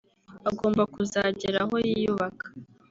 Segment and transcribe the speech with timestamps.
[0.49, 2.45] Agomba kuzagera aho yiyubaka